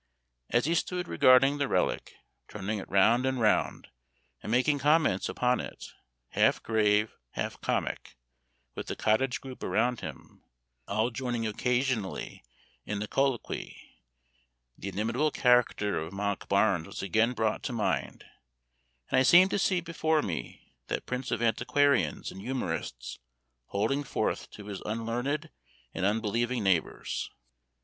[0.49, 2.15] As he stood regarding the relic,
[2.47, 3.89] turning it round and round,
[4.41, 5.91] and making comments upon it,
[6.29, 8.17] half grave, half comic,
[8.73, 10.43] with the cottage group around him,
[10.87, 12.43] all joining occasionally
[12.83, 13.77] in the colloquy,
[14.75, 18.25] the inimitable character of Monkbarns was again brought to mind,
[19.11, 23.19] and I seemed to see before me that prince of antiquarians and humorists
[23.67, 25.51] holding forth to his unlearned
[25.93, 27.29] and unbelieving neighbors.